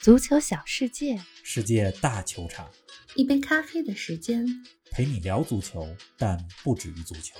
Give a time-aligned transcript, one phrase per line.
[0.00, 2.70] 足球小世界，世界大球场，
[3.16, 4.46] 一杯咖啡的时间，
[4.90, 7.38] 陪你聊足球，但不止于足球。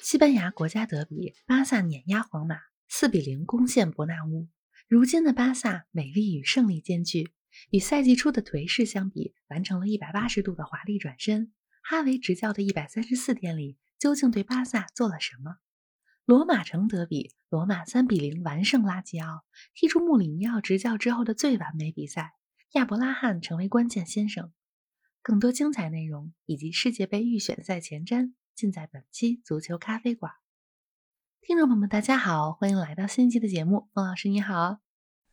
[0.00, 2.56] 西班牙国家德比，巴萨碾压皇马，
[2.88, 4.48] 四比零攻陷伯纳乌。
[4.88, 7.32] 如今的巴萨，美丽与胜利兼具，
[7.70, 11.52] 与赛季初的颓势相比，完成了一百八十度的华丽转身。
[11.82, 15.56] 哈维执教的一百三十四天里，究竟对巴萨做了什么？
[16.24, 19.42] 罗马城德比，罗马三比零完胜拉齐奥，
[19.74, 22.34] 踢出穆里尼奥执教之后的最完美比赛。
[22.74, 24.52] 亚伯拉罕成为关键先生。
[25.20, 30.32] 更多精彩内容以及世界杯预选赛前瞻，尽在本期足球咖啡馆。
[31.40, 33.88] 听众朋友们，大家好，欢迎来到新一期的节目。
[33.92, 34.78] 孟老师你好，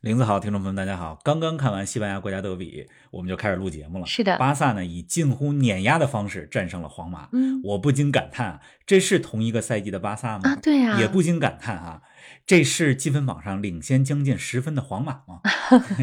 [0.00, 1.18] 林子好，听众朋友们大家好。
[1.22, 4.06] 刚刚看完西班牙国家德比，我们就开始录节目了。
[4.06, 7.28] 是的，巴萨呢以近乎碾压的方式战胜了皇马。
[7.32, 10.48] 嗯，我不禁感叹啊，这是同一个赛季的巴萨吗？
[10.52, 12.00] 啊，对呀，也不禁感叹啊，
[12.46, 15.40] 这是积分榜上领先将近十分的皇马吗？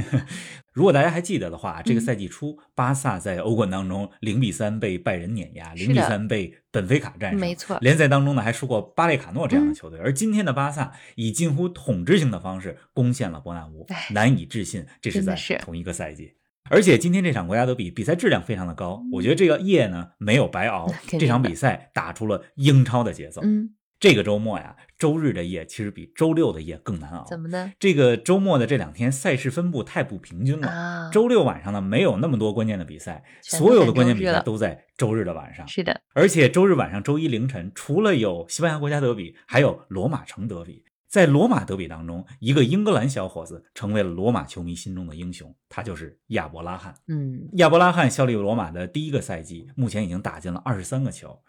[0.78, 7.40] 如果大家还记得的话，这个赛季初，巴萨在欧冠当中零比三被拜仁碾压，零比三被本菲卡战胜。
[7.40, 9.98] 没错，联赛当中呢还输过巴列卡诺这样的球队。
[9.98, 16.36] 而今天的巴萨以近乎统治性的方式攻陷了伯纳乌，难以置信，这是在同一个赛季。
[16.70, 23.42] 而且今天这场国家德比比赛质量非常的高，我觉得这个夜呢没有白熬， 这场比赛打出了英超的节奏。
[23.44, 23.72] 嗯。
[24.00, 27.26] 这个周末呀，周日的夜其实比周六的夜更难熬。
[27.28, 27.74] 怎么呢？
[27.80, 30.68] 这个周末的这两天赛事分布太不平均了。
[30.68, 35.68] 啊，周六晚上呢没有那么多关键的比赛，所有的关键比赛都在周日的晚上。
[35.68, 40.84] 是的，而且周日晚上、周一凌晨，除了有西班牙国家德比，还有罗马城德比。
[41.08, 46.94] 在罗马德比当中，一个英格兰小伙子成为了罗马球迷心中的英雄，他就是亚伯拉罕。
[47.08, 51.40] 嗯，亚伯拉罕效力罗马的第一个赛季，目前已经打进了二十三个球。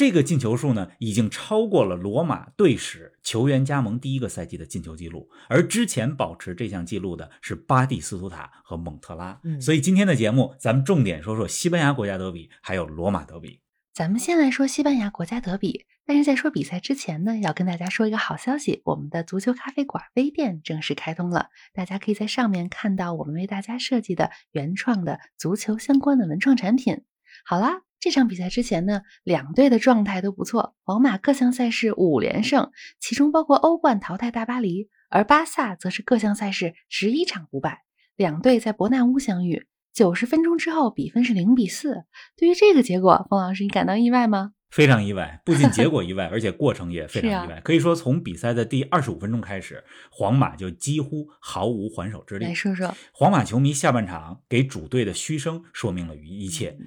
[0.00, 9.38] 这个进球数呢，已经超过了罗马队史球员加盟第一个赛季的进球记录，而之前保持这项记录的是巴蒂斯图塔和蒙特拉。
[9.44, 13.60] 嗯所以今天的节目，咱们重点说说西班牙国家德比，还有罗马德比。
[13.92, 27.02] 咱们先来说西班牙国家德比，但是在说比赛之前呢，要跟大家说一个好消息，我们的足球咖啡馆微店正式开通了，大家可以在上面看到我们为大家设计的原创的足球相关的文创产品。
[27.44, 27.82] 好啦。
[28.00, 30.74] 这场比赛之前呢，两队的状态都不错。
[30.84, 37.84] 皇马各项赛事五连胜，其中包括欧冠淘汰大巴黎；而巴萨则是各项赛事十一场不败。
[38.16, 42.04] 两队在伯纳乌相遇，九十分钟之后比分是零比四。
[42.38, 44.52] 对于这个结果，冯老师你感到意外吗？
[44.70, 47.60] 非常意外，不仅结果 意外，而且过程也非常意外。
[47.62, 52.46] 可以说，从比赛的第二十五分钟开始，皇马就几乎毫无还手之力。
[52.46, 56.78] 来说说，皇马球迷下半场给主队的嘘声说明了一切。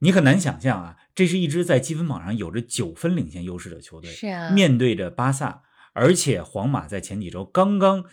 [0.00, 4.10] 你很难想象啊，这是一支在积分榜上有着九分领先优势的球队。
[4.10, 5.62] 是啊，面对着巴萨，
[5.94, 8.04] 而且皇马在前几周刚刚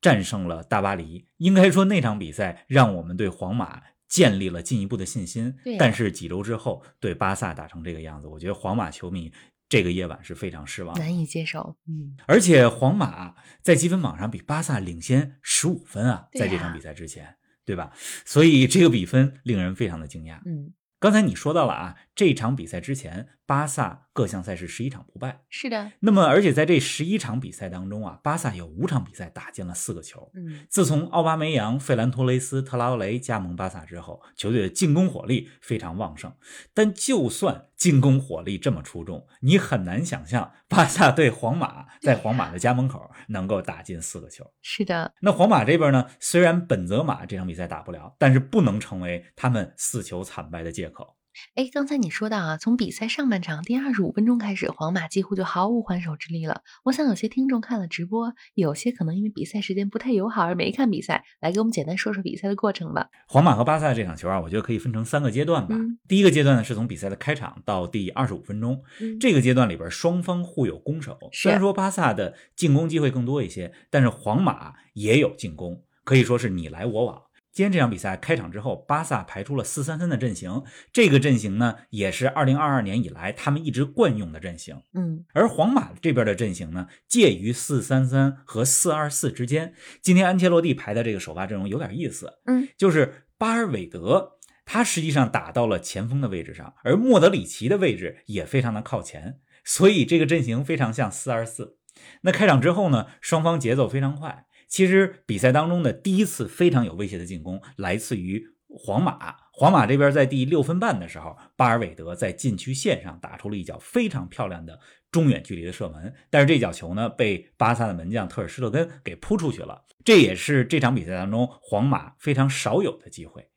[0.00, 5.54] 战胜了大巴黎，应该说那场比赛让我们对皇马建立了进一步的信心。
[5.78, 9.30] 但是几周之后对巴萨打成这个样子，我觉得皇马球迷
[9.68, 11.76] 这个夜晚是非常失望，难以接受。
[11.86, 17.36] 嗯，而且皇马在积分榜上比巴萨领先十五分啊，在这场比赛之前，
[17.66, 17.92] 对吧？
[18.24, 20.40] 所以这个比分令人非常的惊讶。
[20.46, 20.72] 嗯。
[21.00, 25.42] 刚才你说到了啊，这场比赛之前，巴萨各项赛事十一场不败。
[25.48, 25.92] 是的。
[26.00, 30.28] 那么，而且在这十一场比赛当中啊，巴萨有五场比赛打进了四个球。
[30.34, 30.66] 嗯。
[30.68, 36.32] 自从奥巴梅扬、费兰托雷斯、特拉奥雷加盟巴萨之后，球队的进攻火力非常旺盛。
[36.74, 44.44] 但就算进攻火力这么出众，你很难想象巴萨对皇马在皇马的家门口能够打进四个球。
[44.62, 45.14] 是的。
[45.20, 51.14] 那皇马这边呢，虽然本泽马这场比赛打不了，但是不能成为他们四球惨败的借口。
[51.54, 56.62] 哎，刚才你说到啊，从比赛上半场第二十五分钟开始，皇马几乎就毫无还手之力了。
[56.84, 63.08] 我想有些听众看了直播，有些可能因为比赛时间不太友好而没看比赛，来给我们简单说说比赛的过程吧。
[63.26, 65.74] 皇马和巴萨这场球啊，我觉得可以分成三个阶段吧。
[66.06, 68.82] 第一个阶段呢，是从比赛的开场到第二十五分钟，
[69.20, 71.18] 这个阶段里边双方互有攻守。
[71.32, 77.22] 虽然说巴萨的进攻机会更多一些，但是皇马也有进攻，可以说是你来我往。
[77.58, 80.62] 今天这场比赛开场之后，巴萨排出了四三三的阵型，
[80.92, 84.80] 这个阵型呢，也是二零二二年以来他们一直惯用的阵型。
[84.94, 89.74] 嗯，而皇马这边的阵型呢，介于四三三和四二四之间。
[90.00, 94.34] 今天安切洛蒂排的这个首发阵容有点意思，嗯，就是巴尔韦德，
[94.64, 101.78] 他实际上打到了前锋的位置上，而莫德里奇的位置也非常的靠前，所以这个阵型非常像四二四。
[102.20, 104.44] 那开场之后呢，双方节奏非常快。
[104.68, 109.36] 其实比赛当中的第一次非常有威胁的进攻来自于皇马。
[109.52, 114.78] 皇马这边在第六分半的时候，巴尔韦德在禁区线上打出了一脚非常漂亮的
[115.10, 119.84] 中远距离的射门，但是这脚球呢被巴萨的门将特尔施特根给扑出去了。
[120.04, 123.48] 这也是这场比赛当中皇马非常少有的机会。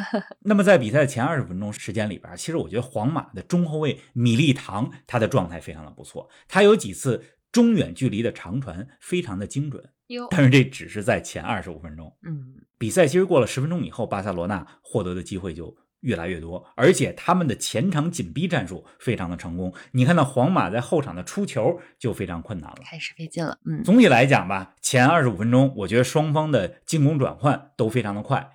[0.42, 7.22] 那么在比赛的前二十分钟时间里边，其实我觉得皇马的中后卫米利唐他的状态非常的不错，他有几次
[7.52, 9.82] 中远距离的长传非常的精准。
[10.28, 12.12] 但是这只是在前二十五分钟。
[12.22, 19.72] 嗯，比赛其实过了十分钟以后，巴塞罗那获得的机会就越来越多，而且他们的前场紧逼战术非常的成功。
[19.92, 22.78] 你看到皇马在后场的出球就非常困难了。
[22.82, 23.56] 开始费劲了。
[23.64, 28.50] 嗯，总体来讲吧，前二十五分钟，我觉得双方的进攻转换都非常的快。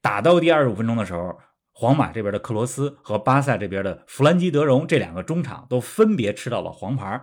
[0.00, 1.36] 打到第二十五分钟的时候，
[1.72, 7.20] 皇马这边的克罗斯和巴萨这边的弗兰基德容这两个中场都分别吃到了黄牌。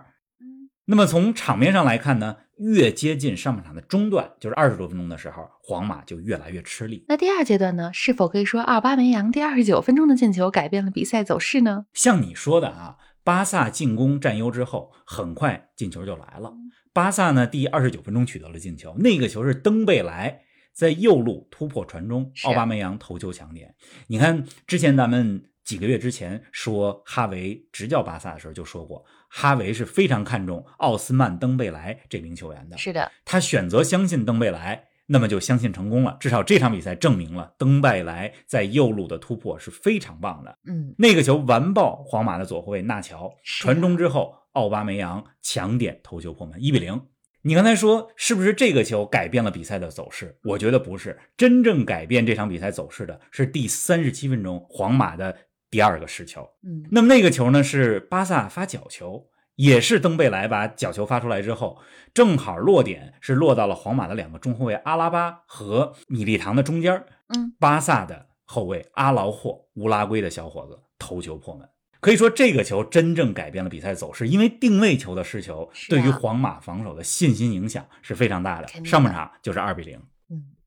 [0.88, 7.04] 嗯，那么从场面上来看呢，越接近上半场的中段，就是二十多分钟的时候，皇马就越来越吃力。
[7.06, 7.90] 那第二阶段呢？
[7.92, 11.84] 是否可以说奥巴梅扬第二十九分钟的进球改变了比赛走势呢？
[11.92, 16.52] 像你说的啊，巴萨进攻占优之后，很快进球就来了。
[16.92, 20.42] 巴萨呢，第二十九分钟取得了进球，那个球是登贝莱。
[20.74, 23.74] 在右路突破传中，奥巴梅扬头球抢点。
[24.06, 32.76] 你看，之前咱们几个月之前说哈维执教巴萨的时候就说过，哈维是非常看重奥斯曼登贝莱这名球员的。
[32.76, 36.16] 是的，他选择相信登贝莱，那么就相信成功了。
[36.18, 40.58] 至少这场比赛证明了登贝莱在右路的突破是非常棒的。
[40.66, 47.00] 嗯，那个球完爆皇马的左后卫纳乔，传中之后，奥巴梅扬抢点头球破门，一比零。
[47.42, 50.36] 你刚才说是不是这个球改变了比赛的走势？
[50.42, 55.34] 我觉得不是，真正改变这场比赛走势的是第三十七分钟皇马的
[55.70, 56.48] 第二个失球。
[56.62, 59.26] 嗯，那么那个球呢是巴萨发角球，
[59.56, 61.78] 也是登贝莱把角球发出来之后，
[62.14, 67.04] 正好落点是落到了皇马的两个中后卫阿拉巴和米利唐的中间。
[67.28, 71.68] 嗯，巴萨的后卫阿劳霍，乌拉圭的小伙子头球破门。
[72.00, 78.68] 可以说这个球真正改变了比赛走势，因为定位球的失球对于皇马防守的信心影响是非常大的。
[78.84, 80.00] 上半场就是二比零。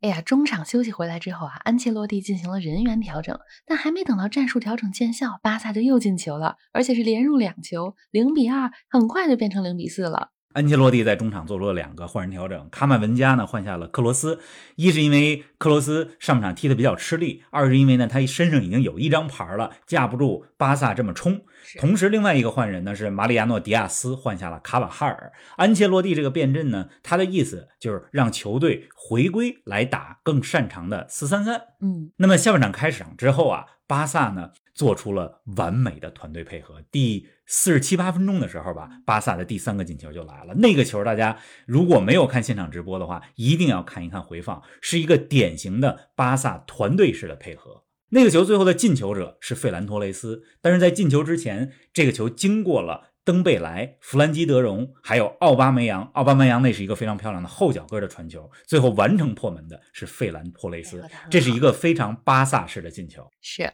[0.01, 10.31] 哎呀，中场休息回来之后啊，安切洛蒂进行了人员调整，但还没等到战术调整见效，巴萨就又进球了，而且是连入两球，零比二，很快就变成零比四了。
[10.53, 14.39] 安切洛蒂在中场做出了两个换人调整，卡马文加呢换下了克罗斯，
[14.75, 21.41] 一是因为克罗斯上半场踢得比较吃力，二是因为呢他身上已经有一张牌了，架不住巴萨这么冲。
[21.79, 25.31] 同时，另外一个换人呢是马里亚诺·迪亚斯换下了卡瓦哈尔。
[25.57, 31.61] 安切洛蒂这个变阵呢，他的意思就是让球队回归来打更擅长的四三三。
[31.79, 36.81] 嗯，那么下半场开场之后啊，巴萨呢做出了完美的团队配合。
[36.91, 40.53] 第四十七八分钟的时候吧，巴萨的第三个进球就来了。
[40.55, 47.83] 那个球大家如果没有看现场直播的话，一定要看一看回放，是一个典型的巴萨团队式的配合。
[48.13, 56.03] 那个球最后的进球者是费兰托雷斯，但是在进球之前，这个球经过了登贝莱、弗兰基德容，还有奥巴梅扬。
[56.13, 63.25] 奥巴梅扬那是一个非常漂亮的后脚跟的传球，最后完成破门的是费兰托雷斯，这是一个非常巴萨式的进球。
[63.41, 63.71] 是，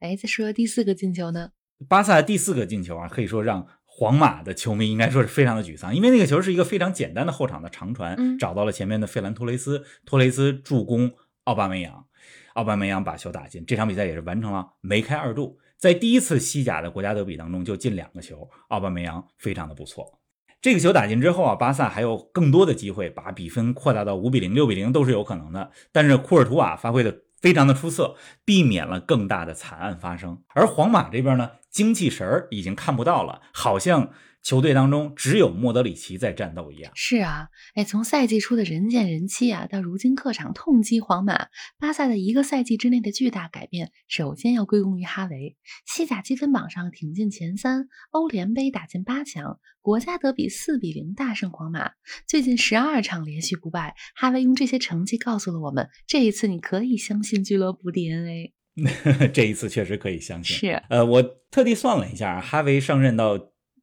[0.00, 1.50] 哎，再说第四个进球呢？
[1.86, 11.12] 巴萨第四个进球啊，可以说让皇马的球迷应该说是非常的沮丧，因为那个球是一个非常简单的后场的长传，找到了前面的费兰托雷斯，托雷斯助攻
[11.44, 12.06] 奥巴梅扬。
[12.54, 15.58] 奥巴梅扬把球打进，这场比赛也是完成了梅开二度。
[15.76, 20.18] 在第一次西甲的国家德比当中就进两个球，奥巴梅扬非常的不错。
[20.60, 25.70] 这个球打进之后啊，巴萨还有更多的机会把比分扩大到五比零、六比零都是有可能的。
[25.92, 30.42] 但是库尔图瓦发挥的非常的出色，避免了更大的惨案发生。
[30.54, 34.10] 而皇马这边呢，精气神儿已经看不到了，好像。
[34.42, 36.90] 球队当中只有莫德里奇在战斗一样。
[36.94, 45.56] 是啊，哎，从赛季初的人见人欺啊，到如今客场痛击皇马，巴萨的一个赛季之内的巨大改变，首先要归功于哈维。
[45.86, 51.90] 西甲积分榜上挺进前三，欧联杯打进八强，国家德比四比零大胜皇马，
[52.26, 53.94] 最近十二场连续不败。
[54.14, 58.54] 哈维用这些成绩告诉了我们，这一次你可以相信俱乐部 DNA。
[59.34, 60.56] 这一次确实可以相信。
[60.56, 63.38] 是，呃，我特地算了一下，哈维上任到。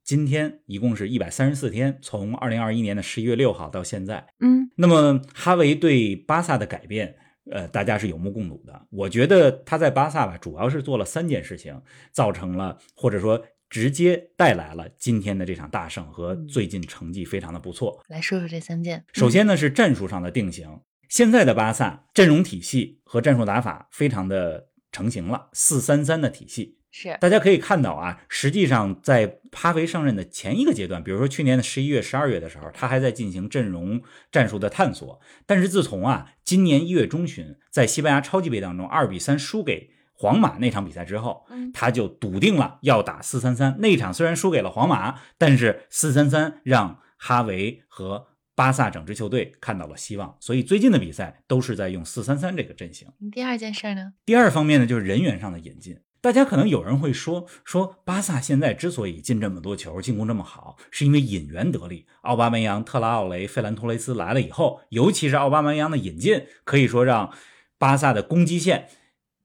[0.08, 7.14] 今天一共是一百三十四天，从二零二一年的十一月六号到现在，嗯，那么哈维对巴萨的改变，
[7.52, 8.88] 呃，大家是有目共睹的。
[8.90, 11.82] 我觉得他在巴萨吧，主要是做了三件事情，
[12.14, 18.02] 造成了或者说直接带来了今天的这场大胜和最近成绩非常的不错。
[18.08, 26.77] 来说说这三件，首先呢是战术上的定型，现在的巴萨阵容体系和战术打法非常的成型了，四三三的体系。
[27.00, 34.02] 是，大家可以看到啊，实际上在哈维上任的前一个阶段，比如说去年的十一月、十二月的时候，他还在进行阵容
[34.32, 35.22] 战术的探索。
[35.46, 43.80] 但是自从啊今年一月中旬在西班牙超级杯当中二比三输给皇马那场比赛之后，他就笃定了要打四三三。
[43.80, 53.08] 那场虽然输给了皇马，但是四三三让哈维和巴萨整支球队看到了希望，所以最近的比赛都是在用四三三这个阵型。
[53.32, 54.14] 第二件事呢？
[54.26, 56.00] 第二方面呢，就是人员上的引进。
[56.20, 62.06] 大家可能有人会说，说巴萨现在之所以进这么多球，进攻这么好，是因为引援得力。
[62.22, 67.32] 奥巴梅扬、特拉奥雷、费兰托雷斯来了以后，尤其是奥巴梅扬的引进，可以说让
[67.78, 68.90] 巴萨的攻击线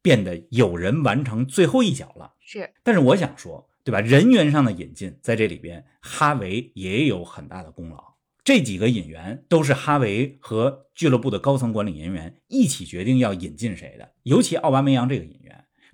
[0.00, 2.34] 变得有人完成最后一脚了。
[2.40, 4.00] 是，但是我想说，对吧？
[4.00, 8.12] 人员上的引进在这里边，哈维也有很大的功劳。
[8.44, 15.41] 这几个引援都是哈维和俱乐部的高层管理人员一起决定要引进谁的，尤其奥巴梅扬这个引援。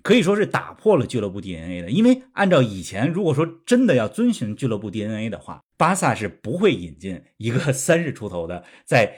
[0.09, 9.15] 可以说是打破了俱乐部 DNA 的，因为按照以前，如果说真的要遵循俱乐部 DNA 的话，巴萨是不会引进一个 三十出头的，在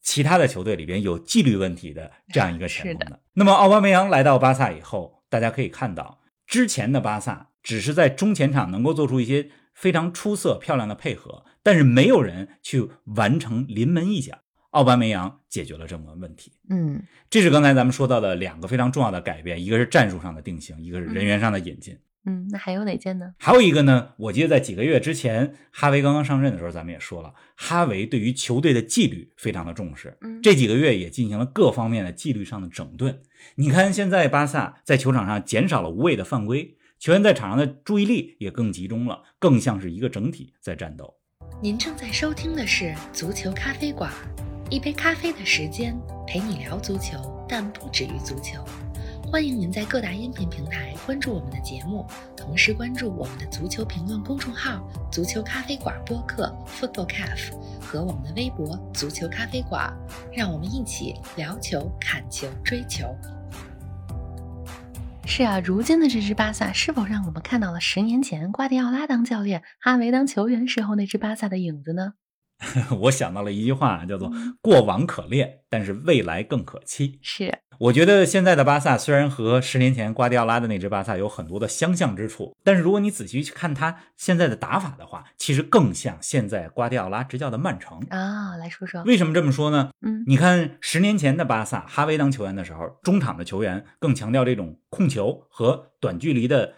[0.00, 3.20] 其他的球队里边有纪律问题的这样一个前锋的。
[3.34, 14.40] 那么奥巴梅扬来到巴萨以后，大家可以看到，之前的巴萨只是在中前场能够做出一些非常出色、漂亮的配合，但是没有人去完成临门一脚。
[14.72, 23.34] 奥巴梅扬解决了这么个问题，嗯，这是刚才咱们说到的两个非常重要的改变，一个是战术上的定型，一个是人员上的引进，嗯，那还有哪件呢？
[23.38, 33.20] 还有一个呢，我记得在几个月之前，哈维刚刚上任的时候，咱们也说了，哈维对于球队的纪律非常的重视，嗯，这几个月也进行了各方面的纪律上的整顿。
[33.56, 41.14] 你看，现在巴萨在球场上减少了无谓的犯规，球员在场上的注意力也更集中了，更像是一个整体在战斗。
[41.60, 44.10] 您正在收听的是足球咖啡馆。
[44.72, 45.94] 一杯咖啡的时间，
[46.26, 48.58] 陪你聊足球，但不止于足球。
[49.22, 57.52] 欢迎您在各大音频平台关注我们的节目，同时关注我们的足球评论公众号“足球咖啡馆播客 ”（Football Cafe）
[57.82, 59.94] 和我们的微博“足球咖啡馆”，
[60.32, 63.14] 让我们一起聊球、看球、追球。
[65.26, 72.14] 是啊，如今的这支巴萨是否让我们看到了十年前瓜迪奥拉当教练、哈维当球员时候那支巴萨的影子呢？
[73.00, 74.30] 我想到了一句话，叫做
[74.62, 77.18] “过往可恋，但是未来更可期”。
[77.22, 88.56] 是，我觉得现在的巴萨虽然和十年前瓜迪奥拉的那支巴萨有很多的相像之处，但是如果你仔细去看他现在的打法的话，其实更像现在瓜迪奥拉执教的曼城啊。
[88.56, 89.90] 来说说为什么这么说呢？
[90.00, 96.74] 嗯，你看十年前的巴萨，哈维当球员的时候，中场的球员更强调这种控球和短距离的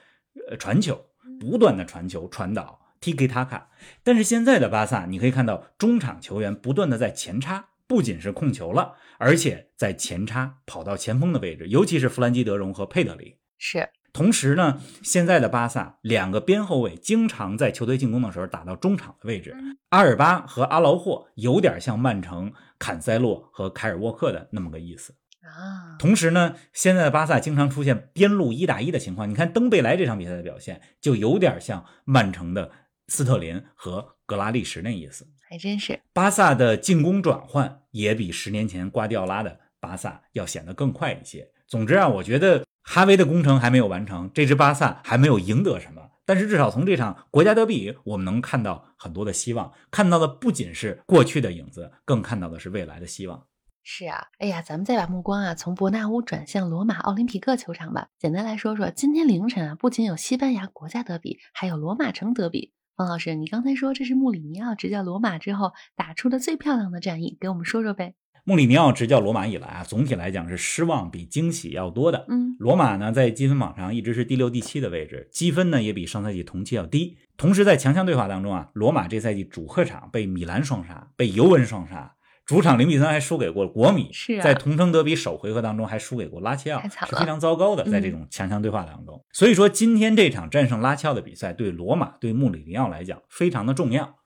[0.50, 0.98] 呃传球，
[1.38, 2.80] 不断的传球传导。
[3.04, 3.64] Tiki Taka，
[4.02, 13.36] 但是现在的巴萨，你可以看到中场球员不断的在前插，不仅是控球了，而且在前插跑到前锋的位置，尤其是弗兰基德容和佩德里。
[13.58, 19.54] 是，同时呢，现在的巴萨两个边后卫经常在球队进攻的时候打到中场的位置，
[19.90, 25.14] 阿尔巴和阿劳霍有点像曼城坎塞洛和凯尔沃克的那么个意思。
[25.42, 32.70] 啊，同时呢，现在的巴萨经常出现边路一打一的情况，你看登贝莱这场比赛的表现，就有点像曼城的。
[33.08, 36.00] 斯特林和格拉利什那意思，还真是。
[36.12, 41.50] 巴萨的进攻转换也比十年前瓜迪奥拉的巴萨要显得更快一些。
[41.66, 46.10] 总之啊，我觉得哈维的工程还没有完成，这支巴萨还没有赢得什么。
[46.26, 53.46] 但是至少从这场国家德比，我们能看到很多的希望，看到的不仅是过去的影子，更看到的是未来的希望。
[53.82, 58.08] 是啊，哎呀，咱们再把目光啊从伯纳乌转向罗马奥林匹克球场吧。
[58.18, 62.72] 简单来说说，今天凌晨啊，不仅有西班牙国家德比，还有罗马城德比。
[62.96, 68.14] 方老师，你刚才说这是穆里尼奥执教罗马之后打出的最漂亮的战役，给我们说说呗。
[68.44, 72.24] 穆里尼奥执教罗马以来啊，总体来讲是失望比惊喜要多的。
[72.28, 77.16] 嗯，罗马呢在积分榜上一直是第六、第七的位置，积分呢也比上赛季同期要低。
[77.36, 82.14] 同时在强强对话当中啊，罗马这赛季主客场被米兰双杀，被尤文双杀。
[82.46, 87.84] 主场零比三还输给过国米，是在同城德比首回合当中还输给过拉齐奥，是非常糟糕的。
[87.84, 94.18] 在这种强强对话当中，所以说今天这场战胜拉齐奥的比赛对罗马对穆里尼奥来讲非常的重要。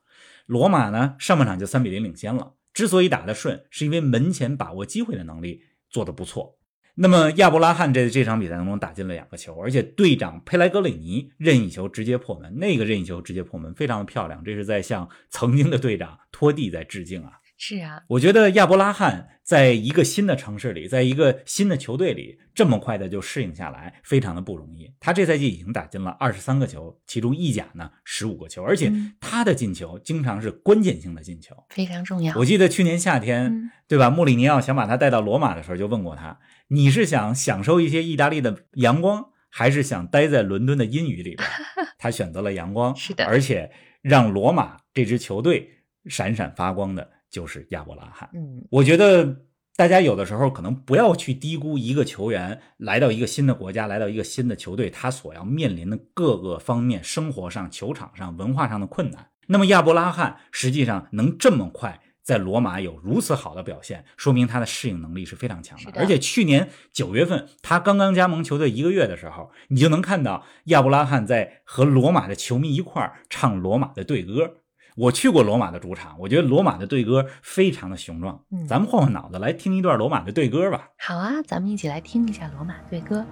[0.45, 6.57] 罗马呢上半场就三比零领先了，之所以打得顺，是因为门前把握机会的能力做得不错。
[6.95, 17.31] 那么亚伯拉罕在这场比赛当中打进了两个球，而且队长佩莱格里尼任意球直接破门，那个任意球直接破门非常的漂亮，这是在向曾经的队长托蒂在致敬啊。
[17.61, 24.89] 是啊，我觉得亚伯拉罕在一个新的城市里，在一个新的球队里，这么快的就适应下来，非常的不容易。
[24.97, 28.89] 他这赛季已经打进了二十三个球，其中意甲呢十五个球，而且
[29.19, 32.33] 他的进球经常是关键性的进球，非常重要。
[32.37, 34.09] 我记得去年夏天，对吧？
[34.09, 36.39] 穆里尼奥想把他带到罗马的时候，就问过他
[36.71, 41.45] ：“你是想享受一些意大利的阳光，还是想待在伦敦的阴雨里边？
[41.99, 43.69] ”他选择了阳光，是的，而且
[44.01, 47.18] 让罗马这支球队闪闪发光的。
[47.29, 49.43] 就是亚伯拉罕，嗯，我觉得
[49.75, 59.27] 大家有的时候可能不要去低估一个球员来到一个新的国家，来到一个新的球队，他所要面临的各个方面，生活上、球场上、文化上的困难。
[59.47, 65.91] 那么亚伯拉罕实际上能这么快在罗马有如此好的表现，说明他的适应能力是非常强的。
[65.91, 74.57] 的而且去年九月份他刚刚加盟球队一个月的时候，你就能看到亚伯拉罕在和罗马的球迷一块儿唱罗马的队歌。
[74.99, 78.43] 我去过罗马的主场，我觉得罗马的队歌非常的雄壮。
[78.51, 80.89] 嗯咱们换换脑子来听一段罗马的队歌吧。
[80.97, 83.25] 好啊，咱们一起来听一下罗马队歌。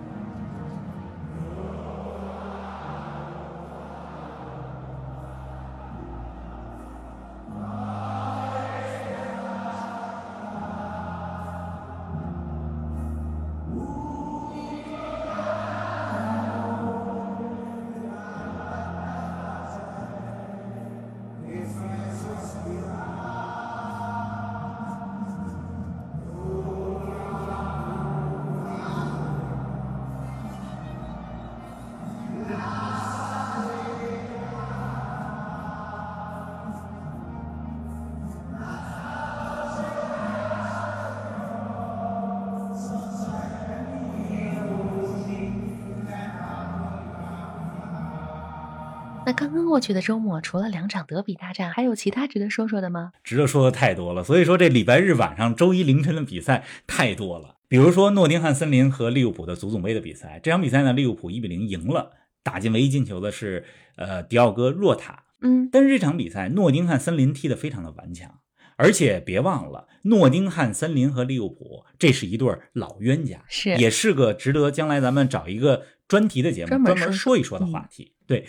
[49.28, 53.12] 那刚刚过去的周末，除了两场德比大战，还有其他值得说说的吗？
[53.26, 57.58] 值得说的太多了，所以说这礼拜日晚上、周一凌晨的比赛太多了。
[57.68, 63.66] 比如说诺丁汉森林和利物浦的足总杯的比赛，这场比赛呢，利物浦一比零赢了，打进唯一进球的是
[63.98, 65.24] 呃迪奥戈若塔。
[65.42, 68.40] 嗯，但是这场比赛诺丁汉森林踢得非常的顽强，
[68.78, 78.14] 而且别忘了诺丁汉森林和利物浦这是一对儿老冤家，是也是个值得将来咱们找一个专题的节目专门说说一说的话题。
[78.26, 78.46] 对，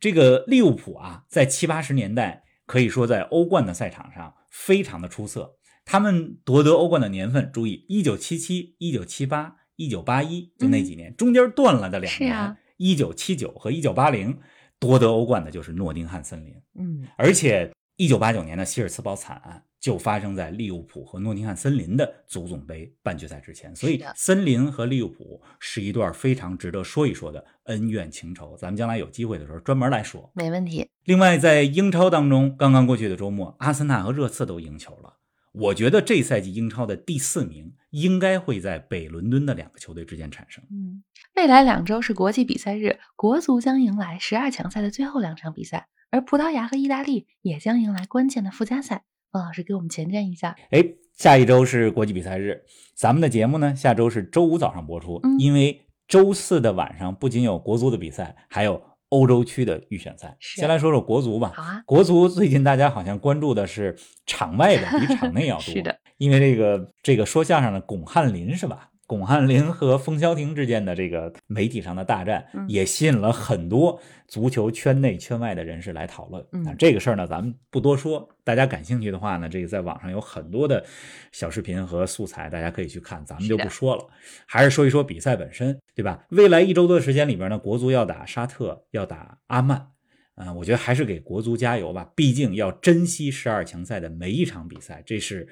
[0.00, 5.58] 这个利物浦啊，在七八十年代可以说在欧冠的赛场上非常的出色。
[5.84, 14.38] 他们夺得欧冠的年份，注意，一九七七、一九七八、一九八一，就那几年，中间断了的两年一九七九和一九八零，
[14.78, 16.54] 夺得欧冠的就是诺丁汉森林。
[16.78, 28.54] 嗯，而且，一九八九年的希尔茨堡惨案就发生在利物浦和诺丁汉森林的足总杯半决赛之前，所以森林和利物浦是一段非常值得说一说的恩怨情仇。
[28.58, 30.30] 咱们将来有机会的时候专门来说。
[30.34, 30.88] 没问题。
[31.04, 35.16] 另外，在英超当中，刚刚过去的周末，阿森纳和热刺都赢球了。
[35.52, 40.62] 我觉得这赛季英超的第四名应该会在北伦敦的两个球队之间产生。
[40.70, 41.02] 嗯，
[41.34, 49.04] 未来两周是国际比赛日，国足将迎来十二强赛的最后两场比赛，而葡萄牙和意大利也将迎来关键的附加赛。
[49.30, 50.56] 方老师给我们前瞻一下。
[50.70, 50.84] 哎，
[51.16, 52.62] 下一周是国际比赛日，
[52.94, 60.36] 咱们的节目呢，下周是周五早上播出，嗯因为周四的晚上不仅有国足的比赛，还有欧洲区的预选赛。
[60.40, 61.52] 先来说说国足吧。
[61.54, 68.90] 好啊，国足最近大家好像关注的是场外的比场内要多， 是的，因为这个这个说相声的巩汉林是吧？
[69.10, 76.46] 巩汉林和冯潇霆之间的这个媒体上的大战嗯，也吸引了很多足球圈内圈外的人士来讨论。
[76.52, 80.84] 嗯啊，这个事儿呢，咱们不多说，大家感兴趣的话呢，这个在网上有很多的
[81.32, 84.06] 小视频和素材，大家可以去看，咱们就不说了。
[84.46, 86.24] 还是说一说比赛本身，对吧？
[86.28, 89.88] 未来一周多的时间里边呢，国足要打沙特，要打阿曼。
[90.36, 95.46] 啊、我觉得还是给国足加油吧，毕竟要珍惜十二强赛的每一场比赛，这是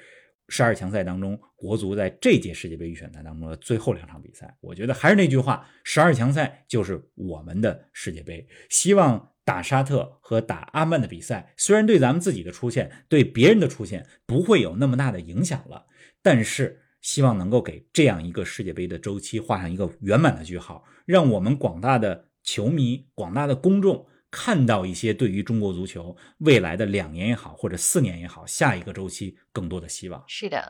[0.49, 4.57] 十二强赛当中国足在这届世界杯预选赛当中的最后两场比赛。
[4.59, 8.47] 我觉得还是那句话，十二强赛就是我们的世界杯。
[8.69, 15.85] 希望打沙特和打阿曼的比赛，虽然对咱们自己的出现、对别人的出现不会有那么大的影响了，
[16.21, 30.23] 但是希望能够给这样一个世界杯的周期画上一个圆满的句号，让我们广大的球迷、广大的公众看到一些对于中国足球未来的两年也好，或者四年也好，下一个周期更多的希望。
[30.27, 30.69] 是的。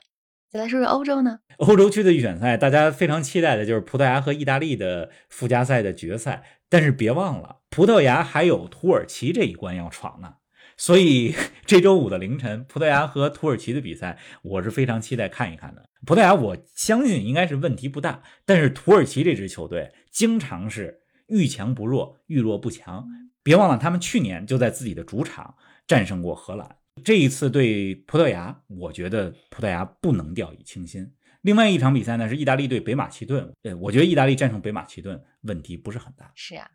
[0.52, 1.42] 再来说说欧洲呢？
[1.58, 10.38] 欧洲区的预选赛，大家非常期待的就是葡萄牙和意大利的附加赛的决赛，但是别忘了，葡萄牙还有土耳其这一关要闯呢。
[10.76, 11.36] 所以
[11.68, 15.88] 这周五的凌晨，葡萄牙和土耳其的比赛，我是非常期待看一看的。
[16.04, 23.06] 葡萄牙我相信应该是问题不大，但是土耳其这支球队经常是遇强不弱，遇弱不强。
[23.50, 25.56] 别忘了，他们去年就在自己的主场
[25.88, 26.78] 战胜过荷兰。
[27.04, 31.12] 这一次对葡萄牙，我觉得葡萄牙不能掉以轻心。
[31.42, 36.32] 另外一场比赛呢是意大利对北马其顿，呃，我觉得意大利战胜北马其顿问题不是很大。
[36.36, 36.70] 是啊，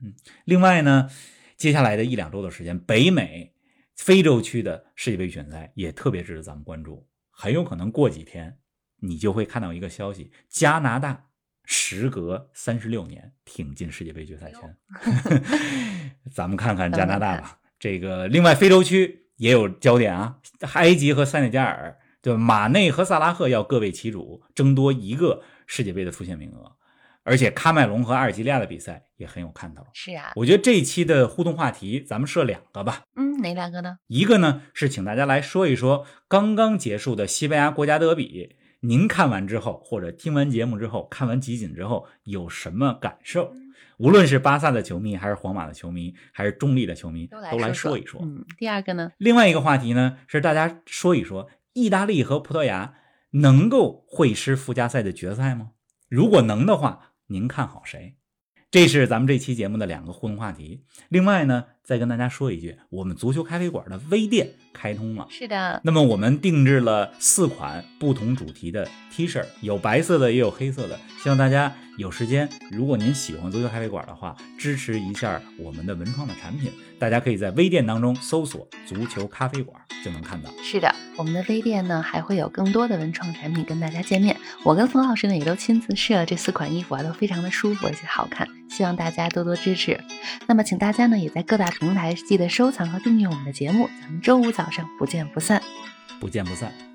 [0.46, 1.08] 另外呢，
[1.56, 3.54] 接下来的一两周的时间，北美、
[3.94, 7.06] 非洲区的世界杯预选赛也特别值得咱们关注。
[7.30, 8.58] 很有可能过几天
[8.98, 11.26] 你就会看到一个消息：加拿大
[11.64, 14.77] 时隔三十六年挺进世界杯决赛圈。
[16.33, 17.59] 咱们看看加拿大吧。
[17.79, 20.38] 这个另外非洲区也有焦点啊，
[20.74, 22.38] 埃及和塞内加尔，对吧？
[22.38, 26.77] 马内和萨拉赫要各为其主，争夺一个世界杯的出线名额。
[27.27, 29.83] 而且喀麦隆和阿尔及利亚的比赛也很有看头。
[29.94, 33.05] 是啊，我觉得这一期的互动话题，咱们设两个吧。
[33.16, 33.96] 嗯，哪两个呢？
[34.09, 43.51] 一个呢是请大家来说一说刚刚结束的西班牙国家德比，您看完之后或者听完节目之后，看完集锦之后有什么感受？
[43.97, 48.20] 无论是巴萨的球迷，还是皇马的球迷，还是中立的球迷，都都来说一说。
[48.23, 49.12] 嗯，第二个呢？
[49.16, 52.94] 另外一个话题呢是大家说一说意大利和葡萄牙
[53.31, 55.70] 能够会师附加赛的决赛吗？
[56.11, 58.16] 如果能的话，您看好谁？
[58.70, 60.85] 这是咱们这期节目的两个互动话题。
[61.09, 65.27] 另外呢，再跟大家说一句，我们足球咖啡馆的微店开通了。
[65.29, 70.99] 是的，那么我们定制了四款不同主题的 T 恤，有白色的，也有黑色的。
[71.23, 76.73] 希望大家有时间，如果您喜欢足球咖啡馆的话，支持一下我们的文创的产品。
[76.99, 80.51] 大家可以在微店当中搜索“足球咖啡馆”就能看到。
[80.62, 84.35] 是的，我们的微店呢还会有更多的文创产品跟大家见面。
[84.64, 88.49] 我跟冯老师呢也都亲自试了这四款衣服啊，都非常的舒服而且好看。
[88.68, 90.00] 希望大家多多支持。
[90.46, 93.88] 那么，请大家呢也在各大平台记得收藏和订阅我们的节目。
[94.00, 95.62] 咱们周五早上不见不散，
[96.20, 96.93] 不见不散。